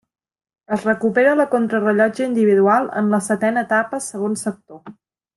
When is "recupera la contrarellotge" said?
0.87-2.25